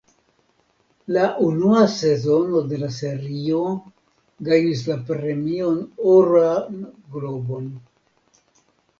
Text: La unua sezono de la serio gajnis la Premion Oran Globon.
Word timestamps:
La 1.15 1.25
unua 1.47 1.81
sezono 1.95 2.61
de 2.71 2.79
la 2.83 2.87
serio 2.95 3.59
gajnis 4.47 4.81
la 4.87 4.95
Premion 5.09 5.77
Oran 6.15 6.81
Globon. 7.17 7.69